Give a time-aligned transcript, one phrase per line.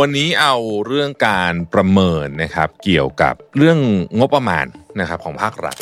[0.00, 0.56] วันนี้เอา
[0.86, 3.78] เรื่องการประเมินนะครับเกี่ยวกับเรื่อง
[4.18, 4.66] งบประมาณ
[5.00, 5.76] นะครับของภาครัฐ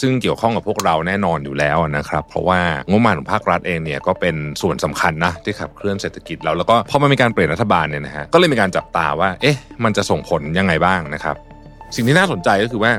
[0.00, 11.36] ซึ่งเกี่ยวข้องกับพวกเราแน่นอนอยู่แล้วนะครับ เพราะว่างบประมาณของภาครัฐเองเนี่ยก็เป็นส่วนสำคัญนะที่ขับเคลื่อนเศรษฐกิจเราแล้วก็พอมันมีการเปลี่ยนรัฐบาลเนี่ยนะฮะก็เลยมีการจับตาว่าเอ๊ะมันจะส่งผลยังไงบ้างนะครับ
[11.94, 12.92] สิ่งที่น่าสนใจก็คือว่า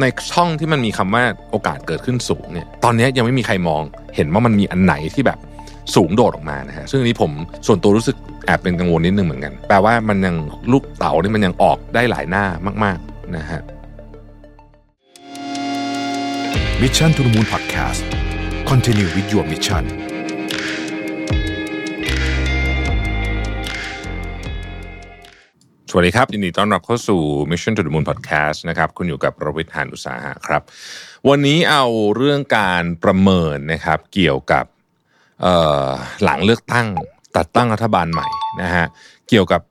[0.00, 3.82] ในช่องที่มันมีคำว่าโอกาสเกิดขึ้นสูงเนี่ย ตอนนี้ยังไม่มีใครมอง
[4.16, 5.38] เห็นว่ามันมีอันไหนที่แบบ
[5.96, 7.30] สูงโดดออกมานะฮะซึ่งอันนี้ผม
[7.66, 8.16] ส่วนตัวรู้สึก
[8.46, 10.36] แอบเป็นกังวลนิดนึงเหมือนกันแปลว่ามันยัง
[10.72, 12.44] ลูกเต๋านี่มันยังออกได้หลายหน้า
[12.84, 13.60] มากๆนะฮะ
[16.80, 18.02] มิชชั่นทุ the Moon Podcast
[18.70, 19.84] Continue with your mission
[25.92, 27.20] สวัสดีครับ ยินดีต้อนรับเข้าสู่
[27.50, 30.62] Mission to the Moon Podcast นะครับ คุณอยู่กับประวิทยหานุสาหะครับ
[31.28, 31.84] วันนี้เอา
[32.16, 34.64] เรื่องการประเมินนะครับ เกี่ยวกับ
[36.24, 36.86] หลังเลือกตั้ง
[37.36, 38.26] ตัดตั้งรัฐบาลใหม่
[38.62, 38.86] นะฮะ
[39.28, 39.62] เกี่ยวกับ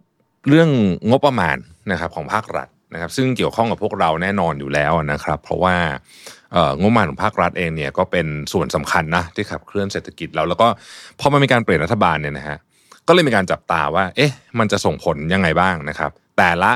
[0.47, 0.69] เรื่อง
[1.09, 1.57] งบประมาณ
[1.91, 5.75] นะครับของภาครัฐนะครับ ซึ่งเกี่ยวข้องกับพวกเราแน่นอนอยู่แล้วนะครับ เพราะว่า
[6.79, 10.67] งบประมาณของภาครัฐเองเนี่ยก็เป็นส่วนสำคัญนะที่ขับเคลื่อนเศรษฐกิจเราแล้วก็
[11.19, 12.57] พอมันมีการเปลี่ยนรัฐบาลเนี่ยนะฮะ
[13.07, 16.71] ก็เลยมีการจับตาว่าเอ๊ะมันจะส่งผลยังไงบ้างนะครับ แต่ละ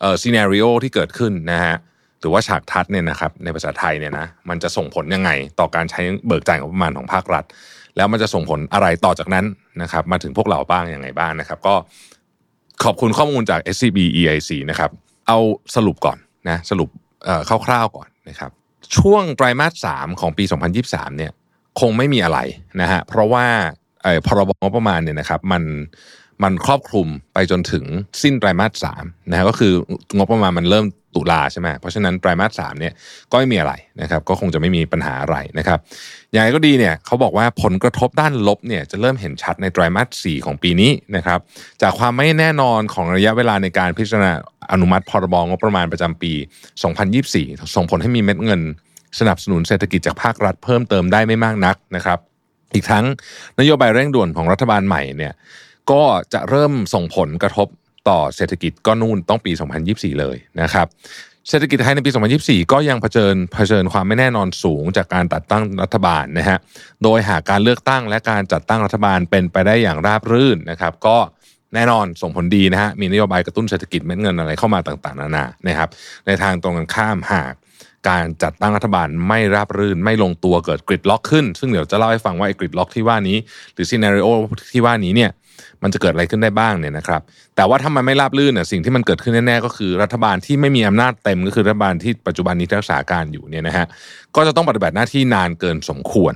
[0.00, 1.76] เอ่อซีนารีโอที่เกิดขึ้นนะฮะ
[2.20, 7.44] หรือว่าฉากทัศน์เนี่ยนะครับในภาษาไทยเนี่ยนะมันจะส่งผลยังไง ต่อการใช้เบิกจ่ายงบประมาณของภาครัฐ
[7.96, 9.44] แล้วมันจะส่งผลอะไรต่อจากนั้น
[9.82, 11.74] นะครับมาถึงพวกเราบ้างยังไงบ้างนะครับ ก็
[12.84, 14.90] ขอบคุณข้อมูลจาก SCB EIC นะครับ
[15.28, 15.38] เอา
[15.76, 16.88] สรุปก่อนนะสรุป
[17.66, 18.50] คร่าวๆก่อนนะครับ
[18.96, 20.44] ช่วงไตรมาสสามของปี
[20.80, 21.32] 2023เนี่ย
[21.80, 22.38] คงไม่มีอะไร
[22.80, 23.46] นะฮะเพราะว่า
[24.26, 25.62] พรบงบประมาณเนี่ยนะครับมัน
[26.42, 27.84] มันครอบคลุมไปจนถึง
[28.22, 29.72] สิ้นไตรมาสสามนะฮะก็คือ
[30.16, 32.92] งบประมาณมันเริ่มตุลาใช่ไหมเพราะฉะนั้นไตรมาสสามเนี่ย
[33.30, 35.78] ก็ไม่มีอะไรนะครับ ก็คงจะไม่มีปัญหาอะไรนะครับ
[36.32, 41.38] อย่างไรก็ดีเนี่ยเขาบอกว่าผลกระทบด้านลบเนี่ยจะเริ่มเห็นชัดในไตรมาสสี่ของปีนี้นะครับ
[41.82, 44.32] จากความไม่แน่นอนของระยะเวลาในการพิจารณา
[44.72, 46.32] อนุมัติพรบงบประมาณประจำปี
[47.04, 48.60] 2024 ส่งผลให้มีเม็ดเงิน
[49.18, 52.18] สนับสนุนเศรษฐกิจจากภาครัฐเพิ่มเติมได้ไม่มากนักนะครับ
[52.74, 53.04] อีกทั้ง
[53.60, 55.32] นโยบายเร่งด่วนของรัฐบาลใหม่เนี่ย
[55.90, 56.04] ก็
[56.34, 57.68] จะเริ่มส่งผลกระทบ
[58.08, 59.52] ต่อเศรษฐกิจก็นู่นต้องปี
[59.86, 60.86] 2024 เลยนะครับ
[61.48, 62.10] เศรษฐกิจไทยในปี
[62.40, 66.58] 2024 ก็ยังเผชิญเผชิญความไม่แน่นอนสูงจากการตัดตั้งรัฐบาลนะฮะ
[67.02, 71.16] โดยหากการเลือกตั้งและการจัดตั้งรัฐบาลเป็นไปได้อย่างราบรื่นนะครับ ก็
[71.74, 75.88] แน่นอนส่งผลดีนะฮะ มีนโยบายกระตุ้นเศรษฐกิจเม็ดเงินอะไรเข้ามาต่างๆ นานานะครับ
[76.26, 77.52] ในทางตรงกันข้ามหาก
[78.08, 83.36] การจัดตั้งรัฐบาลไม่ราบรื่นไม่ลงตัวเกิดกริดล็อกขึ้น ซึ่งเดี๋ยวจะเล่าให้ฟังว่าไอ้กริดล็อกที่ว่านี้
[83.74, 84.28] หรือซีนารีโอ
[84.72, 85.30] ที่ว่านี้เนี่ย
[85.82, 87.20] มันจะเกิดอะไรขึ้นได้บ้างเนี่ยนะครับ
[87.56, 93.86] แต่ว่าถ้ามันไม่ราบรื่นเนี่ยสิ่งที่มันเกิดขึ้นแน่ๆก็คือรัฐบาลที่ไม่มีอำนาจเต็มก็คือรัฐบาลที่ปัจจุบันนี้รักษาการอยู่เนี่ยนะฮะ
[94.36, 96.34] ก็จะต้องปฏิบัติหน้าที่นานเกินสมควร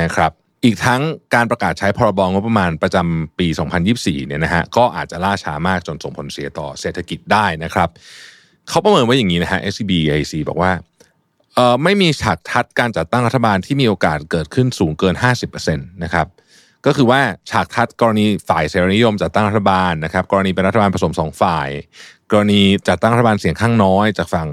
[0.00, 0.32] นะครับ
[0.64, 1.00] อีกทั้ง
[1.34, 3.46] การประกาศใช้พรบงบประมาณประจำปี
[3.88, 7.88] 2024 เนี่ยนะฮะก็อาจจะล่าช้ามากจนส่งผลเสียต่อเศรษฐกิจได้นะครับ
[8.68, 10.72] เขาประเมินไว้อย่างนี้นะฮะ SCB IC บอกว่า
[11.54, 15.14] เอ่อไม่มีฉากทัดการจัดตั้งรัฐบาลที่มีโอกาสเกิดขึ้นสูงเกิน
[15.54, 16.26] 50%นะครับ
[16.86, 17.20] ก็คือว่า
[17.50, 21.68] ฉากทัดกรณีฝ่ายเสรีนิยมจัดตั้งรัฐบาลนะครับกรณีเป็นรัฐบาลผสมสองฝ่าย
[22.32, 24.48] กรณีจัดตั้งรัฐบาลเสียงข้างน้อยจากฝั่ง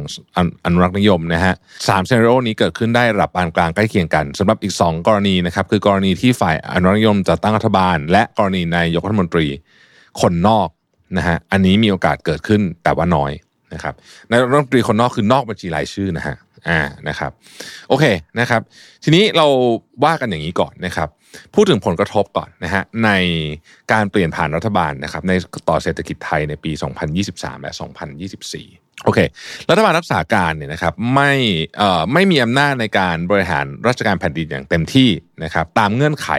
[0.66, 1.54] อนุรักษ์นิยมนะฮะ
[1.88, 9.48] สามเซนโรนี้เกิดขึ้นได้ระดับปานกลางใกล้เคียงกันสำหรับอีก 2 กรณีนะครับคือกรณีที่ฝ่ายอนุรักษ์นิยมจัดตั้งรัฐบาล และกรณีนายกรัฐมนตรี
[10.22, 10.70] คนนอก
[11.18, 13.32] นะฮะอันนี้มีโอกาสเกิดขึ้นแต่ว่าน้อย
[13.74, 13.94] นะครับ
[14.32, 16.36] นายกรัฐมนตรีคนนอกคือนอกบัญชีรายชื่อนะฮะ
[16.70, 17.32] อ่านะครับ
[17.90, 18.06] โอเค
[18.40, 18.62] นะครับ
[19.04, 19.46] ทีนี้เรา
[20.06, 21.10] ว่ากันอย่างนี้ก่อนนะครับ
[21.56, 23.10] พูดถึงผลกระทบก่อนนะฮะใน
[23.92, 25.32] การเปลี่ยนผ่านรัฐบาลนะครับ ใน
[25.70, 26.72] ต่อเศรษฐกิจไทยในปี
[27.18, 27.72] 2023 และ
[28.38, 29.20] 2024 โอเค
[29.70, 31.32] รัฐบาลรักษาการเนี่ยนะครับไม่
[31.78, 35.10] เอ่อไม่มีอำนาจในการบริหารราชการแผ่นดินอย่างเต็มที่
[35.44, 36.30] นะครับ ตามเงื่อนไข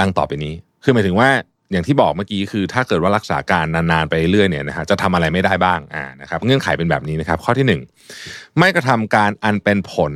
[0.00, 1.30] ดังต่อไปนี้ คือหมายถึงว่า
[1.72, 10.12] อย่างที่บอกเมื่อกี้คือ ถ้าเกิดว่ารักษาการนานๆไปเรื่อยเนี่ยนะฮะจะทำอะไรไม่ได้บ้างอ่านะครับเงื่อนไขเป็นแบบนี้นะครับ ข้อที่ 1 ไม่กระทำการอันเป็นผล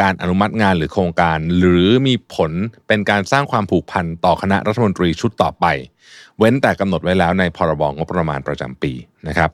[0.00, 2.52] การอนุมัติงานหรือโครงการ หรือมีผล
[2.88, 5.66] เป็นการสร้างความผูกพันต่อคณะรัฐมนตรีชุดต่อไป
[6.38, 8.92] เว้นแต่กำหนดไว้แล้วในพรบงบประมาณประจำปี
[9.28, 9.50] นะครับ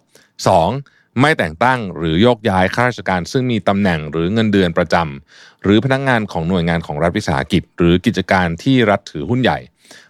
[0.57, 0.98] 2.
[1.21, 9.59] ไม่แต่งตั้งหรือโยกย้ายข้าราชการซึ่งมีตำแหน่งหรือเงินเดือนประจำหรือพนักงงานของหน่วยงานของรัฐวิสาหกิจ หรือกิจการที่รัฐถือหุ้นใหญ่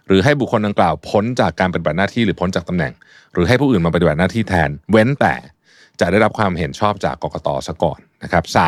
[0.07, 2.93] หรือให้บุคคลดังกล่าวพ้นจากการปฏิบัติหน้าที่หรือพ้นจากตำแหน่ง
[3.33, 5.35] หรือให้ผู้อื่นมาปฏิบัติหน้าที่แทน เว้นแต่
[5.99, 8.59] จะได้รับความเห็นชอบจากกกตซะก่อนนะครับส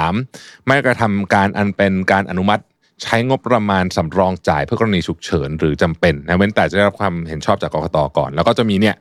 [0.68, 2.64] ไม่กระทำการอันเป็นการอนุมัติ
[3.04, 8.96] ใช้งบประมาณสำรองจ่ายเพื่อกรณีฉุกเฉินหรือจำเป็นนะเว้นแต่จะได้รับความเห็นชอบจากกกตก่อน แล้วก็จะมีเนี่ย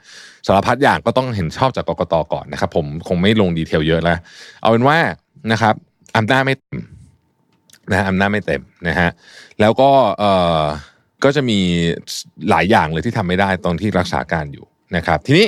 [0.47, 4.19] สารพัดอย่างก็ต้องเห็นชอบจากกกตก่อนนะครับผมคงไม่ลงดีเทลเยอะแล้ว
[4.61, 4.99] เอาเป็นว่า
[5.53, 5.75] นะครับ
[6.17, 6.81] อำนาจไม่เต็ม
[7.91, 9.11] นะอำนาจไม่เต็มนะฮะ
[9.61, 10.63] แล้วก็เอ่อ
[11.25, 11.59] ก็จะมี
[12.51, 14.65] หลายอย่างเลยที่ทำไม่ได้ตอนที่รักษาการอยู่
[14.97, 15.47] นะครับ ทีนี้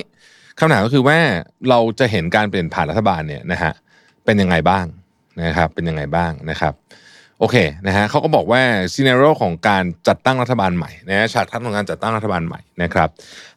[0.58, 1.18] คำถามก็คือว่า
[1.68, 3.72] เราจะเห็นการเปลี่ยนผ่านรัฐบาลเนี่ยนะฮะ
[4.24, 4.84] เป็นยังไงบ้าง
[5.44, 6.74] นะครับ เป็นยังไงบ้างนะครับ
[7.42, 8.62] โอเคนะฮะเขาก็บอกว่า
[8.92, 13.08] ซีเนโรของการจัดตั้งรัฐบาลใหม่นะฉากทัศน์ของการจัดตั้งรัฐบาลใหม่นะครับ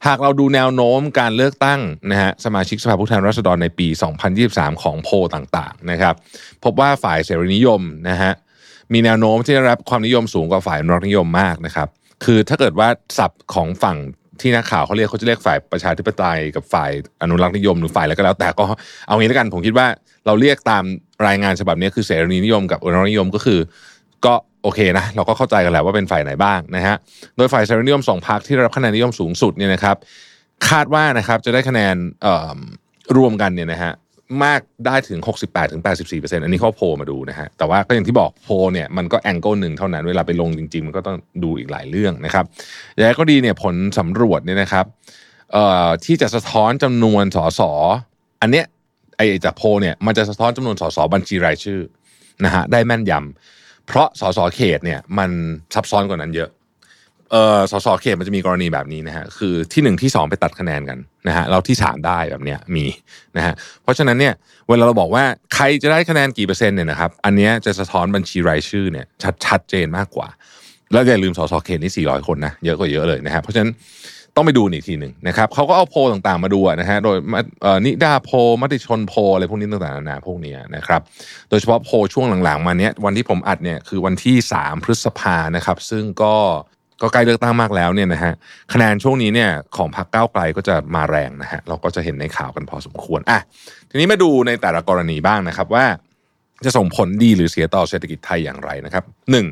[0.08, 1.80] หากเราดูแนวโน้มการเลือกตั้ง
[2.12, 3.88] นะฮะสมาชิกสภาผู้แทนราษฎรในปี
[4.36, 6.16] 2023 ของโพลต่างๆนะครับ
[6.64, 8.32] พบว่าฝ่ายเสรีนิยมนะฮะ
[8.94, 11.88] มีแนวโน้มที่ได้รับความนิยมสูงกว่าฝ่ายอนุรักษ์นิยมมากนะครับ
[12.24, 13.98] คือถ้าเกิดว่าศัพท์ของฝั่ง
[14.42, 16.92] ที่นักข่าวเขาเรียกเขาจะเรียกฝ่ายประชาธิปไตยกับฝ่าย
[17.22, 18.66] อนุรักษ์นิยมหรือฝ่ายอะไรก็แล้ว แต่ก็
[19.08, 19.88] เอางี้แล้วกันผมคิดว่า
[20.26, 20.84] เราเรียกตาม
[21.28, 23.60] รายงานฉบับนี้คือเสรีนิยมกับอนุรักษ์นิยมก็คือ
[24.26, 24.34] ก็
[24.64, 26.96] โอเคนะเราก็เข้าใจกันแหละว่าเป็นฝ่ายไหนบ้างนะฮะ
[27.36, 29.96] โดยฝ่ายเสรีนิยมสองพรรคที่รับคะแนนนิยมสูงสุดเนี่ยนะครับ
[30.70, 31.96] คาดว่านะครับจะได้คะแนน
[33.18, 33.92] รวมกันเนี่ยนะฮะ
[34.44, 42.46] มากได้ถึง 68ถึง84เปอร์เซ็นต์อันนี้เขาโพลมาดูนะฮะ แต่ว่าก็อย่างที่บอกโพลเนี่ยมันก็แองเกิลหนึ่งเท่านั้น เวลาไปลงจริง ๆ มันก็ต้องดูอีกหลายเรื่องนะครับ
[42.94, 44.86] อย่างไรก็ดีเนี่ยผลสำรวจเนี่ยนะครับ
[46.06, 47.62] ที่จะสะท้อนจำนวนสส
[48.42, 48.66] อันเนี้ย
[49.18, 51.80] ไอจากโพลเนี่ยมันจะสะท้อนจำนวนสสบัญชีรายชื่อ
[52.46, 55.30] นะฮะได้แม่นยำเพราะสสเขตเนี่ยมัน
[55.74, 56.50] ซับซ้อนกว่านั้นเยอะ
[57.32, 62.86] เออสสเขตมันจะมีกรณีแบบนี้นะฮะคือที่หนึ่งที่สองไปตัดคะแนนกันนะฮะเราที่สามได้แบบเนี้ยมี
[63.38, 64.34] นะฮะเพราะฉะนั้นเนี่ย
[64.68, 65.24] เวลาเราบอกว่า
[65.56, 70.28] ใครจะได้คะแนนกี่เปอร์เซ็นต์เนี่ยนะครับอันเนี้ยจะสะท้อนบัญชีรายชื่อเนี่ยชัดชัดเจนมากกว่า
[70.94, 73.72] แล้วอย่าลืมสสเขตนี่สี่ร้อยคนนะเยอะกว่าเยอะเลยนะฮะเพราะฉะนั้น
[74.38, 77.18] ต้องไปดูอีกทีหนึ่งนะครับเขาก็เอาโพลต่างๆมาดูนะฮะโดย
[77.86, 78.30] นิดาโพ
[78.62, 81.02] มติชนโพอะไรพวกนี้ต่างๆนานาพวกนี้นะครับ
[81.50, 86.36] โดยเฉพาะโพช่วงหลังๆ มาเนี้ยวันที่ผมอัดเนี่ยคือวันที่ 3 พฤษภานะครับ ซึ่งก็
[87.02, 88.34] ก็ใกล้เลือกตั้งมากแล้วเนี่ยนะฮะ
[88.74, 93.40] คะแนนช่วงนี้เนี่ยของพรรคก้าวไกลก็จะมาแรงนะฮะเราก็จะเห็นในข่าวกันพอสมควรอะ
[93.90, 95.86] ทีนี้มาดูในแต่ละกรณีบ้างนะครับว่า
[96.66, 99.48] จะส่งผลดีหรือเสียต่อเศรษฐกิจไทยอย่างไรนะครับหนึ่ง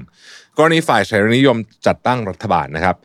[0.57, 1.57] กรณีฝ่ายเสรีนิยม
[1.87, 2.95] จัดตั้งรัฐบาลนะครับ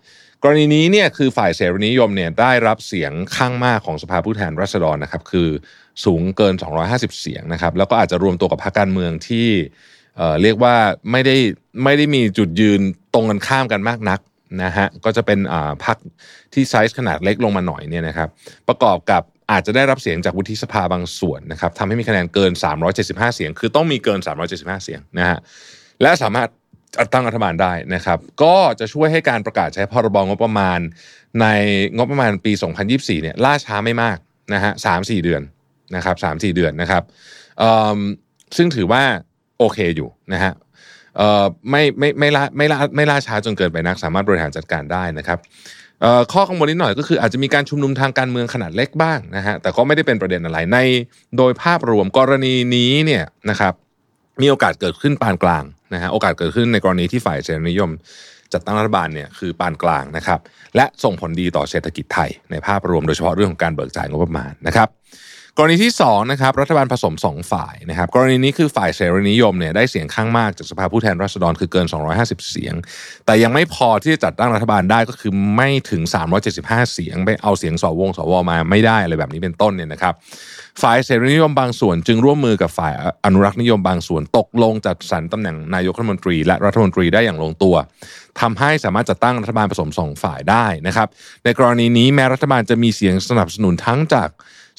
[0.42, 5.48] กรณีนี้เนี่ยคือฝ่ายเสรีนิยมเนี่ยได้รับเสียงข้างมากของสภาผู้แทนราษฎรนะครับ คือ
[6.04, 6.54] สูงเกิน
[6.86, 9.48] 250 เสียงนะครับ แล้วก็อาจจะรวมตัวกับพรรคการเมืองที่
[10.42, 10.74] เรียกว่า
[11.12, 11.36] ไม่ได้
[11.84, 12.80] ไม่ได้มีจุดยืน
[13.14, 14.20] ตรงกันข้ามกันมากนัก
[14.64, 15.38] นะฮะก็จะเป็น
[15.84, 15.96] พัก
[16.54, 18.28] ที่ไซส์ขนาดเล็กลงมาหน่อยเนี่ยนะครับ
[18.68, 22.52] ประกอบกับอาจจะได้รับเสียงจากวุฒิสภาบางส่วนนะครับทำให้มีคะแนนเกิน
[22.94, 24.20] 375 เสียง คือต้องมีเกิน
[24.50, 25.38] 375 เสียงนะฮะ
[26.02, 26.48] และสามารถ
[26.96, 30.80] จัดตั้งรัฐบาลได้นะครับ ก็จะช่วยให้การประกาศใช้พรบงบประมาณ
[31.40, 31.46] ใน
[31.96, 32.52] งบประมาณปี
[32.88, 34.18] 2024 เนี่ยล่าช้าไม่มาก
[34.54, 35.42] นะฮะสามสี่เดือน
[35.96, 37.02] นะครับสามสี่เดือนนะครับ
[38.56, 39.02] ซึ่งถือว่า
[39.58, 40.52] โอเคอยู่นะฮะ
[41.16, 45.38] เอ่อไม่ไม่ไม่ล่าไม่ล่าไม่ล่าช้าจนเกินไปนักสามารถบริหารจัดการได้นะครับ
[46.00, 50.78] เอ่อข้อกังวลนิดหน่อยก็คืออาจจะมีการชุมนุมทางการเมืองขนาดเล็กบ้างนะฮะแต่ก็ไม่ได้เป็นประเด็นอะไรใน
[51.36, 53.74] โดยภาพรวมกรณีนี้เนี่ยนะครับ
[54.40, 55.64] มีโอกาสเกิดขึ้นปานกลาง
[55.94, 57.90] นะฮะโอกาสเกิดขึ้นในกรณีที่ฝ่ายเสรีนิยม
[58.52, 60.40] จัดตั้งรัฐบาลเนี่ยคือปานกลางนะครับ
[60.76, 64.88] และส่งผลดีต่อเศรษฐกิจไทยในภาพรวมโดยเฉพาะเรื่องของการเบิกจ่ายงบประมาณนะครับ
[65.60, 71.86] กรณีที่2นะครับรัฐบาลผสม 2 ฝ่ายนะครับกรณีนี้คือฝ่ายเสรีนิยมเนี่ยได้เสียงข้างมากจากสภาผู้แทนราษฎรคือเกิน
[72.18, 72.74] 250 เสียง
[73.26, 76.02] แต่ยังไม่พอที่จะจัดตั้งรัฐบาลได้ก็คือไม่ถึง
[76.46, 80.14] 375 เสียงไปเอาเสียงสวงสวมาไม่ได้อะไรแบบนี้เป็นต้นเนี่ยนะครับ
[80.82, 82.92] ฝ่ายเสรีนิยมบางส่วนจึงร่วมมือกับฝ่าย
[83.24, 87.74] อนุรักษ์นิยมบางส่วนตกลงจัดสรรตำแหน่งนายกรัฐมนตรี และรัฐมนตรีได้อย่างลงตัว
[88.40, 91.08] ทำให้สามารถจัดตั้งรัฐบาลผสมสองฝ่ายได้นะครับ
[91.44, 94.30] ในกรณีนี้แม้รัฐบาลจะมีเสียงสนับสนุนทั้งจาก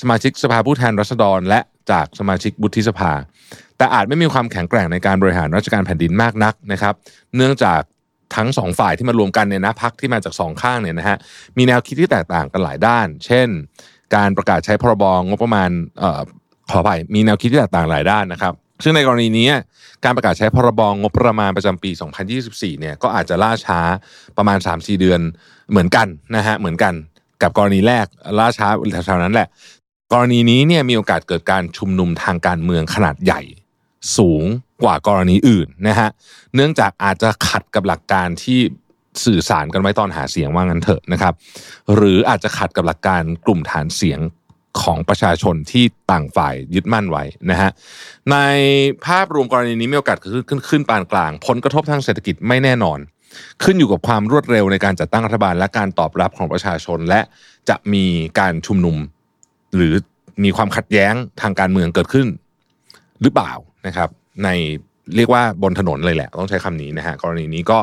[0.01, 1.59] สมาชิกสภาผู้แทนรัษฎร และ
[1.91, 3.11] จากสมาชิกบุธิสภา
[3.77, 6.93] แต่อาจไม่มีความแข็งแกร่งในการบริหารราชการแผ่นดินมากนักนะครับ
[7.35, 7.81] เนื่องจาก
[8.35, 11.17] ทั้งสองฝ่ายที่มารวมกันเนี่ยนะพักที่มาจากสองข้างเนี่ยนะฮะ
[11.57, 13.47] มีแนวคิดที่แตกต่างกันหลายด้าน เช่น
[14.15, 15.69] การประกาศใช้พรบงบประมาณ
[16.01, 16.21] ออ
[16.71, 18.53] ขอไปมีแนวคิดที่แตกต่างหลายด้านนะครับ
[18.83, 19.47] ซึ่งในกรณีนี้
[20.03, 21.91] การประกาศใช้พรบงบประมาณประจำปี
[22.35, 23.79] 2024 เนี่ยก็อาจจะล่าช้า
[24.37, 25.21] ประมาณ 3-4 เดือน
[25.69, 26.93] เหมือนกันนะฮะเหมือนกัน
[27.41, 28.05] กับกรณีแรก
[28.39, 28.67] ล่าช้า
[29.05, 29.47] แถวๆนั้นแหละ
[30.13, 33.41] กรณีนี้เนี่ยมีโอกาสเกิดการชุมนุมทางการเมืองขนาดใหญ่
[34.17, 34.43] สูง
[34.83, 36.09] กว่ากรณีอื่นนะฮะ
[36.55, 38.59] เนื่องจากอาจจะขัดกับหลักการที่
[39.25, 41.33] สื่อสารกันไว้ตอนหาเสียงว่างั้นเถอะนะครับ
[41.95, 44.19] หรืออาจจะขัดกับหลักการกลุ่มฐานเสียง
[44.81, 47.69] ของประชาชนที่ต่างฝ่ายยึดมั่นไว้นะฮะ
[48.31, 48.37] ใน
[49.05, 52.99] ภาพรวมกรณีนี้มีโอกาสขึ้นขึ้นขึ้นปานกลาง ผลกระทบทางเศรษฐกิจไม่แน่นอน
[53.63, 57.21] ขึ้นอยู่กับความรวดเร็วในการจัดตั้งรัฐบาลและการตอบรับของประชาชนและ
[57.69, 58.05] จะมี
[58.39, 58.97] การชุมนุม
[59.75, 59.93] หรือ
[60.43, 62.27] มีความขัดแย้งทางการเมืองเกิดขึ้น
[63.21, 63.51] หรือเปล่า
[63.87, 64.09] นะครับ
[64.43, 64.49] ใน
[65.15, 67.79] เรียกว่าบนถนนเลยแหละ ต้องใช้คำนี้นะฮะกรณีนี้ก็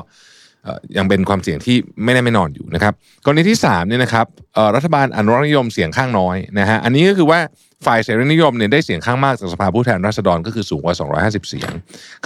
[0.97, 2.93] ยังเป็นความเสี่ยงที่ไม่แน่ไม่นอนอยู่นะครับ
[3.25, 4.27] กรณีที่3เนี่ยนะครับ
[4.75, 7.41] รัฐบาลอนุรักษ์นิยมเสียงข้างน้อยนะฮะอันนี้ก็คือว่า
[7.87, 11.71] ฝ่ายเสรีนิยมเนี่ยได้เสียงข้างมากจากสภาผู้แทนราษฎรก็คือสูงกว่า 250 เสียง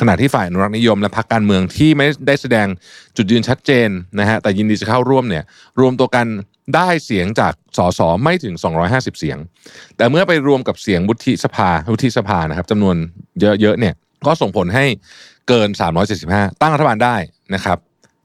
[0.01, 2.67] ขณะที่ฝ่ายอนุรักษ์นิยมและพรรคการเมืองที่ไม่ได้แสดง
[3.17, 3.89] จุดยืนชัดเจน
[4.21, 5.45] นะฮะแต่ยินดีจะเข้าร่วมเนี่ย
[5.81, 6.27] รวมตัวกัน
[6.75, 8.55] ได้เสียงจากสสไม่ถึง
[8.87, 9.39] 250 เสียง
[9.97, 12.97] แต่เมื่อไปรวมกับเสียงวุฒิสภาวุฒิสภานะครับจำนวน
[13.41, 13.95] เยอะๆเนี่ย
[14.27, 14.85] ก็ส่งผลให้
[15.49, 15.69] เกิน
[16.15, 17.17] 375 ตั้งรัฐบาลได้
[17.55, 17.79] นะครับ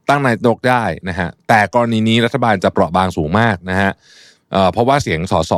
[0.10, 3.92] ตั้งนายกได้นะฮะแต่กรณีนี้รัฐบาลจะเปราะบางสูงมากนะฮะ
[4.52, 5.54] เเพราะว่าเสียงสส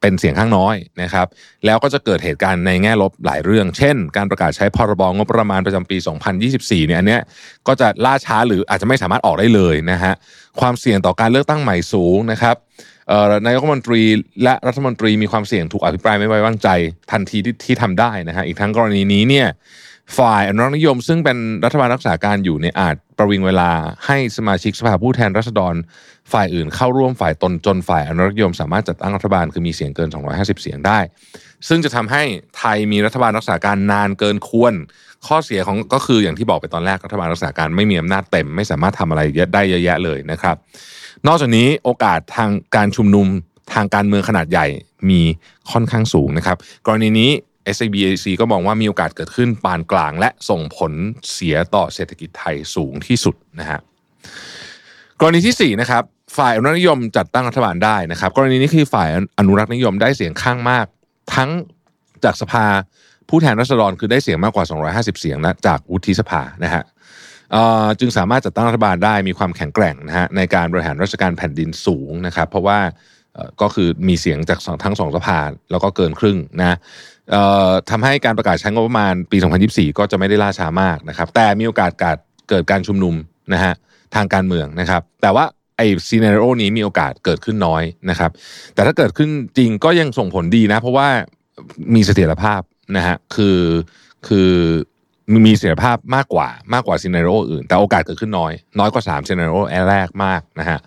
[0.00, 1.26] เป็นเสียงข้างน้อยนะครับ
[1.64, 5.96] แล้วก็จะเกิดเหตุการณ์ในแง่ลบหลายเรื่อง เช่น การประกาศใช้พรบงบประมาณประจำปี
[6.42, 7.22] 2024 เนี่ยอันเนี้ย
[7.66, 10.14] ก็จะล่าช้าหรืออาจจะไม่สามารถออกได้เลยนะฮะ
[10.60, 12.56] ความเสี่ยงต่อการเลือกตั้งใหม่สูงนะครับ
[13.46, 14.02] นายกรัฐมนตรี
[14.42, 16.68] และรัฐมนตรีมีความเสี่ยงถูกอภิปรายไม่ไว้วางใจ
[17.12, 19.48] ทันทีที่ที่ทำได้นะฮะอีกทั้งกรณีนี้เนี่ย
[20.18, 23.70] ฝ่ายอนุรักษ์นิยม ซึ่งเป็นรัฐบาลรักษาการอยู่ในยอาจประวิงเวลา
[24.06, 25.74] ให้สมาชิกสภาผู้แทนราษฎร
[26.32, 30.98] ฝ่ายอื่นเข้าร่วมฝ่ายตนจนฝ่ายอนุรักษ์นิยม สามารถจัดตั้งรัฐบาลคือมีเสียงเกิน 250 เสียงได้
[31.68, 32.22] ซึ่งจะทำให้
[32.58, 34.74] ไทยมีรัฐบาลรักษาการนานเกินควร
[35.26, 40.56] ข้อเสียของก็คืออย่างที่บอกไปตอนแรกรัฐบาลรักษาการไม่มีอำนาจเต็ม ไม่สามารถทำอะไรเยอะได้เยอะแยะเลยนะครับ
[41.26, 43.26] นอกจากนี้โอกาสทางการชุมนุม
[43.74, 44.66] ทางการเมืองขนาดใหญ่
[45.10, 45.20] มี
[45.72, 46.56] ค่อนข้างสูงนะครับ
[46.86, 47.30] กรณีนี้
[47.76, 50.92] SBAC ก็มองว่ามีโอกาสเกิดขึ้นปานกลาง และส่งผล
[51.32, 53.78] เสียต่อเศรษฐกิจไทยสูงที่สุดนะฮะ
[55.20, 56.02] กรณีที่4นะครับ
[56.36, 59.08] ฝ่ายอนุรักษ์นิยมจัดตั้งรัฐบาลได้นะครับ กรณีนี้คือฝ่าย
[59.38, 60.86] อนุรักษ์นิยมได้เสียงข้างมาก
[61.34, 61.50] ทั้ง
[62.24, 62.64] จากสภา
[63.28, 66.82] ผู้แทนราษฎรคือได้เสียงมากกว่า 250 เสียงนะจากวุฒิสภานะฮะ
[68.00, 72.78] จึงสามารถจัดตั้งรัฐบาลได้มีความแข็งแกร่งนะฮะในการบริหารราชการแผ่นดินสูงนะครับ เพราะว่า
[73.62, 75.40] ก็คือมีเสียงจากทั้งสองสภา
[75.70, 76.76] แล้วก็เกินครึ่งนะ
[77.30, 79.36] เอ่อทำให้การประกาศใช้งบประมาณปี
[79.68, 83.14] 2024 ก็จะไม่ได้ล่าช้ามากนะครับ แต่มีโอกาสเกิดเกิดการชุมนุม
[83.52, 83.74] นะฮะ
[84.14, 85.44] ทางการเมืองนะครับ แต่ว่า
[85.76, 88.30] ไอ้ scenario นี้มีโอกาสเกิดขึ้นน้อยนะครับ
[88.74, 91.08] แต่ถ้าเกิดขึ้นจริงก็ยังส่งผลดีนะ เพราะว่า
[91.94, 92.60] มีเสถียรภาพ
[92.96, 93.60] นะฮะคือ
[94.28, 94.50] คือ
[95.46, 99.54] มีเสถียรภาพมากกว่ามากกว่า scenario อื่น แต่โอกาสเกิดขึ้นน้อย น้อยกว่า3 scenario
[99.90, 100.78] แรกมากนะฮะ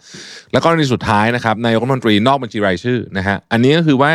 [0.52, 4.12] แล้วก็ในสุดท้ายนะครับนายกรัฐมนตรีนอกบัญชีรายชื่อนะฮะอันนี้ก็คือว่า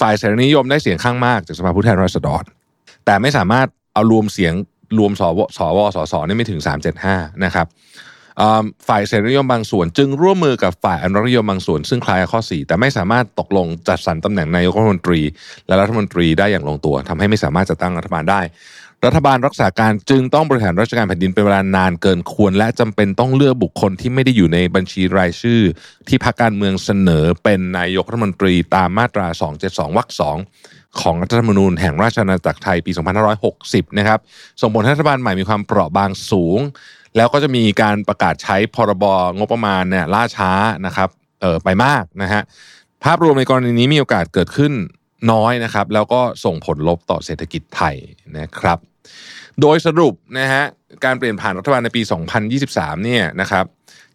[0.00, 2.42] ฝ่ายเสรีนิยมได้เสียงข้างมากจากสภาผู้แทนราษฎร
[3.06, 4.54] แต่ไม่สามารถเอารวมเสียง
[4.98, 6.60] รวมสวสวสสนี่ไม่ถึง
[7.02, 7.66] 375 นะครับ
[8.88, 15.20] ฝ่ายเสรีนิยมบางส่วน จึงร่วมมือกับฝ่ายอนุรักษ์นิยมบางส่วน ซึ่งคล้ายข้อ 4 แต่ไม่สามารถตกลงจัดสรรตำแหน่งนายกรัฐมนตรี
[15.66, 18.40] และรัฐมนตรีได้อย่างลงตัวทำให้ไม่สามารถจัดตั้งรัฐบาลได้
[19.06, 25.60] รัฐบาลรักษาการจึงต้องบริหารราชการแผ่นดินเป็นเวลานานเกินควร และจำเป็นต้องเลือกบุคคลที่ไม่ได้อยู่ในบัญชีรายชื่อ
[26.08, 29.26] ที่พรรคการเมืองเสนอเป็นนายกรัฐมนตรีตามมาตรา
[29.62, 30.36] 272วรรคสอง
[31.00, 32.92] ของรัฐธรรมนูญแห่งราชอาณาจักรไทยปี
[33.44, 34.18] 2560 นะครับ
[34.60, 36.58] ส่งผลให้รัฐบาลใหม่มีความเปราะบางสูง
[37.16, 39.04] แล้วก็จะมีการประกาศใช้พรบ
[39.38, 40.50] งบประมาณเนี่ยล่าช้า
[40.86, 41.08] นะครับ
[41.40, 42.42] เออไปมากนะฮะ
[43.04, 44.72] ภาพรวมในกรณีนี้มีโอกาสเกิดขึ้น
[45.32, 47.96] น้อยนะครับ แล้วก็ส่งผลลบต่อเศรษฐกิจไทย
[48.38, 48.78] นะครับ
[49.60, 50.64] โดยสรุปนะฮะ
[51.04, 52.02] การเปลี่ยนผ่านรัฐบาลในปี
[52.52, 53.64] 2023 เนี่ยนะครับ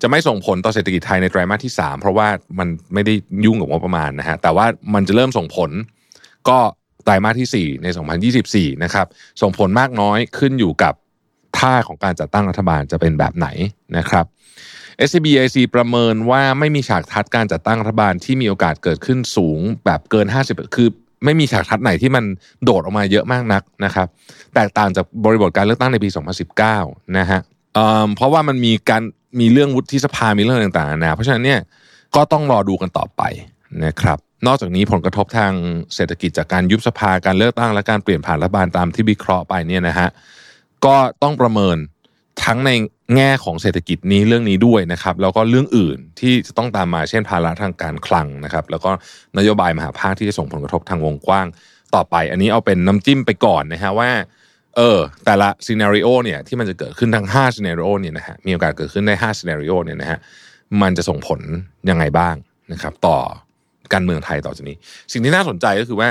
[0.01, 2.27] จะไม่ส่งผลต่อเศรษฐกิจไทยในไตรมาสที่ 3 เพราะว่า
[2.59, 3.13] มันไม่ได้
[3.45, 5.71] ยุ่งกับงบประมาณนะฮะแต่ว่ามันจะเริ่มส่งผล
[6.49, 6.59] ก็
[7.03, 7.87] ไตรมาสที่ 4 ใน
[8.35, 9.07] 2024 นะครับ
[9.41, 10.93] ส่งผลมากน้อยขึ้นอยู่กับ
[11.57, 13.47] ท่าของการจัดตั้งรัฐบาลจะเป็นแบบไหน
[13.97, 14.25] นะครับ
[15.09, 20.89] SBIC ประเมินว่าไม่มีฉากทัดการจัดตั้งรัฐบาลที่มีโอกาสเกิดขึ้นสูงแบบเกิน 50 คือ
[21.25, 22.23] ไม่มีฉากทัดไหนที่มัน
[22.63, 24.07] โดดออกมาเยอะมากนักนะครับ
[24.55, 26.09] แตกต่างจากบริบทการเลือกตั้งในปี
[26.61, 27.39] 2019 นะฮะ
[27.75, 29.03] เเพราะว่ามันมีการ
[29.39, 31.59] มีเรื่องวุฒิสภามีเรื่องต่างๆนานาเพราะฉะนั้นเนี่ย
[32.15, 33.21] ก็ต้องรอดูกันต่อไป
[33.85, 35.53] นะครับนอกจากนี้ผลกระทบทาง
[35.95, 40.09] เศรษฐกิจจากการยุบสภาการเลือกตั้งและการเปลี่ยนผ่านรัฐบาลตามที่วิเคราะห์ไปเนี่ยนะฮะ
[40.85, 41.77] ก็ต้องประเมิน
[42.45, 42.71] ทั้งใน
[43.15, 48.91] แง่ของเศรษฐกิจนี้เรื่องนี้ด้วยนะครับ แล้วก็เรื่องอื่นที่จะต้องตามมาเช่นภาระทางการคลังนะครับ แล้วก็
[49.37, 51.47] นโยบายมหภาคที่จะส่งผลกระทบทางวงกว้าง
[51.95, 54.09] ต่อไป อันนี้เอาเป็นน้ำจิ้มไปก่อนนะฮะว่า
[54.75, 60.19] เออแต่ละ scenario เนี่ยที่มันจะเกิดขึ้นทั้ง5 scenario เนี่ยนะฮะมีโอกาสเกิดขึ้นได้5 scenario เนี่ยนะฮะ
[60.81, 61.39] มันจะส่งผล
[61.89, 62.35] ยังไงบ้าง
[62.73, 63.17] นะครับต่อ
[63.93, 64.75] การเมืองไทยต่อจากนี้
[65.11, 66.09] สิ่งที่น่าสนใจก็คือว่า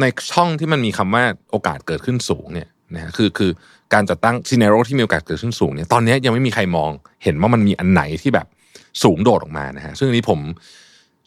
[0.00, 3.50] ในช่องที่มันมีคำว่าโอกาสเกิดขึ้นสูงเนี่ย นะฮะคือคือ
[3.94, 6.90] การจัดตั้งซีเนารีโอที่มีโอกาสเกิดขึ้นสูงเนี่ยตอนนี้ยังไม่มีใครมอง
[7.24, 8.46] เห็นว่ามันมีอันไหนที่แบบ
[9.02, 10.40] สูงโดดออกมานะฮะซึ่งอันนี้ผม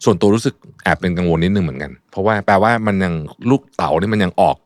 [0.04, 0.54] ส่วนตัวรู้สึก
[0.84, 3.14] แอบเป็นกังวลนิดนึงเหมือนกัน เพราะว่าแปลว่ามันยัง
[3.50, 4.56] ลูกเต๋านี่มันยังออก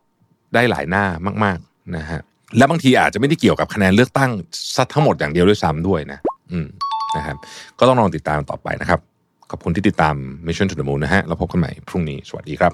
[0.55, 1.05] ได้หลายหน้า
[1.45, 2.21] มาก ๆนะฮะ
[2.57, 4.31] และบางทีอาจจะไม่ได้เกี่ยวกับคะแนนเลือกตั้ง
[4.77, 6.19] ซัดทั้งหมดอย่างเดียวด้วยซ้ำด้วยนะ
[6.53, 6.67] อืม
[7.17, 7.37] นะครับ
[7.79, 9.01] ก็ต้องลองติดตามต่อไปนะครับ
[9.51, 10.15] ขอบคุณที่ติดตาม
[10.47, 12.73] Mission to the Moon นะฮะเราพบกันใหม่พรุ่งนี้ สวัสดีครับ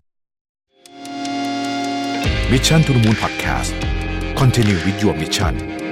[2.52, 3.95] Mission to the Moon Podcast
[4.36, 5.85] Continue with your mission